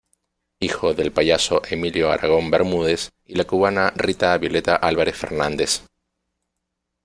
[0.59, 5.83] Hijo del payaso Emilio Aragón Bermúdez y la cubana Rita Violeta Álvarez Fernández.